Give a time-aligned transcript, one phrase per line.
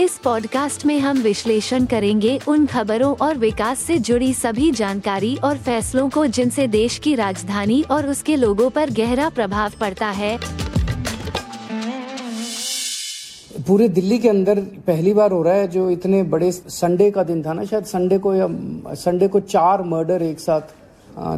[0.00, 5.56] इस पॉडकास्ट में हम विश्लेषण करेंगे उन खबरों और विकास से जुड़ी सभी जानकारी और
[5.58, 10.38] फैसलों को जिनसे देश की राजधानी और उसके लोगों पर गहरा प्रभाव पड़ता है।
[13.66, 17.42] पूरे दिल्ली के अंदर पहली बार हो रहा है जो इतने बड़े संडे का दिन
[17.42, 18.48] था ना, शायद संडे को या
[18.94, 20.74] संडे को चार मर्डर एक साथ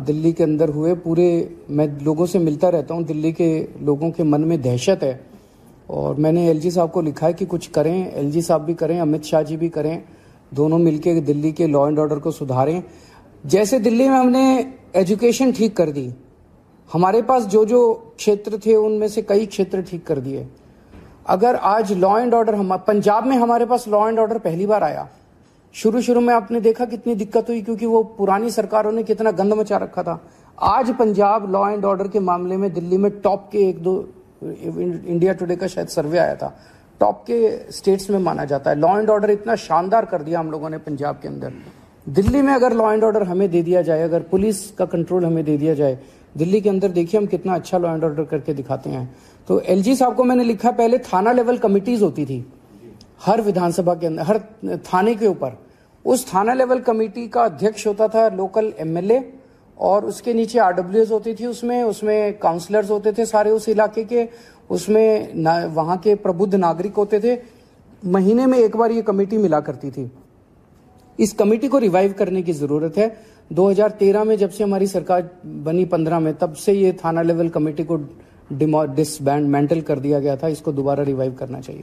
[0.07, 4.23] दिल्ली के अंदर हुए। पूरे, मैं लोगों से मिलता रहता हूँ, दिल्ली के लोगों के
[4.23, 5.30] मन में दहशत है।
[5.91, 9.25] और मैंने एलजी साहब को लिखा है कि कुछ करें, एलजी साहब भी करें, अमित
[9.25, 10.03] शाह जी भी करें,
[10.53, 12.83] दोनों मिलकर दिल्ली के लॉ एंड ऑर्डर को सुधारें।
[13.45, 16.13] जैसे दिल्ली में हमने एजुकेशन ठीक कर दी,
[16.91, 20.47] हमारे पास जो जो क्षेत्र थे, उनमें से कई क्षेत्र ठीक कर दिए।
[21.27, 24.83] अगर आज लॉ एंड ऑर्डर हम, पंजाब में हमारे पास लॉ एंड ऑर्डर पहली बार
[24.83, 25.09] आया।
[25.75, 29.55] शुरू शुरू में आपने देखा कितनी दिक्कत हुई, क्योंकि वो पुरानी सरकारों ने कितना गंद
[29.55, 30.21] मचा रखा था।
[30.59, 33.95] आज पंजाब लॉ एंड ऑर्डर के मामले में दिल्ली में टॉप के एक दो
[34.43, 36.57] इंडिया टुडे का शायद सर्वे आया था।
[37.01, 40.51] टॉप के स्टेट्स में माना जाता है। लॉ एंड ऑर्डर इतना शानदार कर दिया हम
[40.51, 41.53] लोगों ने पंजाब के अंदर।
[42.07, 45.45] दिल्ली में अगर लॉ एंड ऑर्डर हमें दे दिया जाए, अगर पुलिस का कंट्रोल हमें
[45.45, 45.99] दे दिया जाए,
[46.37, 49.17] दिल्ली के अंदर देखिए हम कितना अच्छा लॉ एंड ऑर्डर करके दिखाते हैं।
[49.49, 52.45] तो एलजी साहब को मैंने लिखा, पहले थाना लेवल कमिटीज होती थी।
[53.25, 54.41] हर विधानसभा के अंदर, हर
[54.85, 55.59] थाने के ऊपर।
[56.05, 59.19] उस थाना लेवल कमेटी का अध्यक्ष होता था लोकल एमएलए
[59.81, 64.29] और उसके नीचे आरडब्ल्यू होती थी, उसमें उसमें काउंसलर्स होते थे सारे उस इलाके के।
[64.71, 65.35] उसमें
[65.75, 67.37] वहाँ के प्रबुद्ध नागरिक होते थे।
[68.03, 70.11] महीने में एक बार ये कमेटी मिला करती थी।
[71.19, 73.09] इस कमेटी को रिवाइव करने की ज़रूरत है।
[73.51, 77.85] 2013 में जब से हमारी सरकार बनी 15 में, तब से ये थाना लेवल कमेटी
[77.85, 77.97] को
[78.51, 81.83] डिसबैंड मेंटल कर दिया गया था। इसको दोबारा रिवाइव करना चाहिए।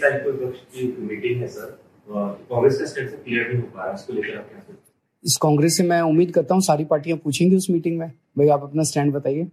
[0.00, 4.93] तारीख को मीटिंग है सर कांग्रेस का क्लियर नहीं हो लेकर आप क्या
[5.24, 8.62] इस कांग्रेस से मैं उम्मीद करता हूँ सारी पार्टियाँ पूछेंगी उस मीटिंग में। भाई, आप
[8.62, 9.48] अपना स्टैंड बताइए।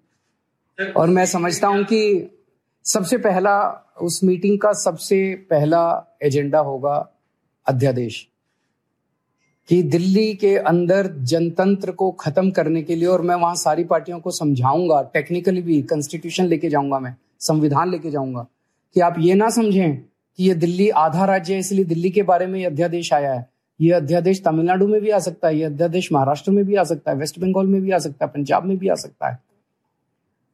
[0.97, 2.31] और मैं समझता हूँ कि
[2.85, 7.09] सबसे पहला, उस मीटिंग का सबसे पहला एजेंडा होगा
[7.67, 8.27] अध्यादेश।
[9.69, 14.19] कि दिल्ली के अंदर जनतंत्र को खत्म करने के लिए, और मैं वहाँ सारी पार्टियों
[14.19, 18.47] को समझाऊँगा टेक्निकली भी कॉन्स्टिट्यूशन लेके जाऊँगा मैं, संविधान लेके जाऊँगा,
[18.93, 19.97] कि आप ये ना समझें
[20.37, 23.50] कि ये दिल्ली आधा राज्य है, इसलिए दिल्ली के बारे में अध्यादेश आया है।
[23.81, 27.11] ये अध्यादेश तमिलनाडु में भी आ सकता है ये अध्यादेश महाराष्ट्र में भी आ सकता
[27.11, 29.39] है वेस्ट बंगाल में भी आ सकता है पंजाब में भी आ सकता है।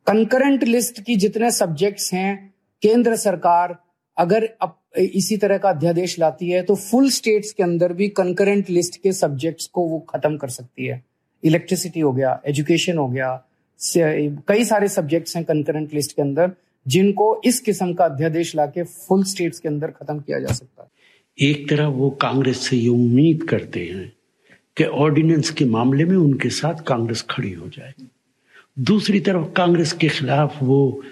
[0.08, 3.76] कंकरेंट लिस्ट की जितने सब्जेक्ट्स हैं केंद्र सरकार
[4.18, 8.70] अगर अप, इसी तरह का अध्यादेश लाती है तो फुल स्टेट्स के अंदर भी कंकरेंट
[8.70, 11.04] लिस्ट के सब्जेक्ट्स को वो खत्म कर सकती है।
[11.44, 13.44] इलेक्ट्रिसिटी हो गया एजुकेशन हो गया
[14.48, 16.52] कई सारे सब्जेक्ट्स हैं कंकरेंट लिस्ट के अंदर
[16.86, 20.90] जिनको इस किस्म का अध्यादेश लाके फुल स्टेट्स के अंदर खत्म किया जा सकता है।
[21.42, 24.14] एक तरह वो कांग्रेस से ये उम्मीद करते हैं
[24.78, 27.94] कि ऑर्डिनेंस के मामले में उनके साथ कांग्रेस खड़ी हो जाए।
[28.80, 31.04] दूसरी तरफ़ कांग्रेस के खिलाफ वो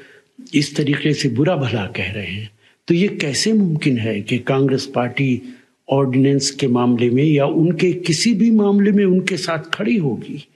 [0.54, 2.52] इस तरीके से बुरा भला कह रहे हैं।
[2.88, 5.42] तो ये कैसे मुमकिन है कि कांग्रेस पार्टी
[5.90, 10.48] ऑर्डिनेंस के मामले में या उनके किसी भी मामले में उनके साथ खड़ी होगी?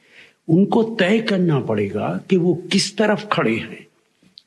[0.48, 3.89] उनको तय करना पड़ेगा कि वो किस तरफ़ खड़े हैं।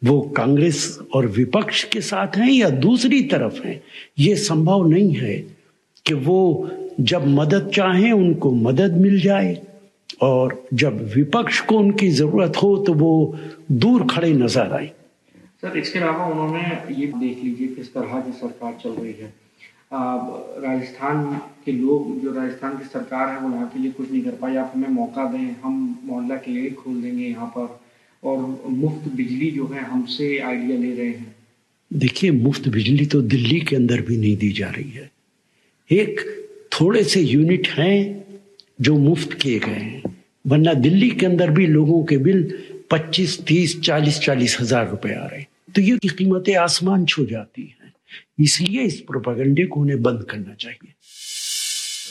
[0.02, 3.80] वो कांग्रेस और विपक्ष के साथ हैं या दूसरी तरफ़ हैं?
[4.18, 5.36] ये संभव नहीं है
[6.06, 6.70] कि वो
[7.00, 9.60] जब मदद चाहें, उनको मदद मिल जाए
[10.22, 13.38] और जब विपक्ष को उनकी ज़रूरत हो तो वो
[13.72, 14.90] दूर खड़े नज़र आए।
[15.62, 16.60] सर, इसके अलावा उन्होंने
[16.94, 19.32] ये देख लीजिए किस तरह की सरकार चल रही है।
[19.94, 21.24] राजस्थान
[21.64, 24.56] के लोग, जो राजस्थान की सरकार है, वो यहाँ के लिए कुछ नहीं कर पाई।
[24.56, 27.80] आप हमें मौका दें, हम मोहल्ला क्लिनिक खोल देंगे यहाँ पर।
[28.22, 31.34] और मुफ़्त बिजली जो है हमसे आइडिया ले रहे हैं।
[31.92, 35.10] देखिए मुफ़्त बिजली तो दिल्ली के अंदर भी नहीं दी जा रही है।
[35.90, 36.20] एक
[36.72, 38.24] थोड़े से यूनिट हैं
[38.80, 40.16] जो मुफ़्त किए गए हैं।
[40.46, 42.42] वरना दिल्ली के अंदर भी लोगों के बिल
[42.90, 47.62] 25, 30, 40, चालीस हज़ार रुपए आ रहे हैं। तो ये कीमतें आसमान छू जाती
[47.62, 47.92] हैं।
[48.40, 50.92] इसलिए इस प्रोपागंडे को उन्हें बंद करना चाहिए।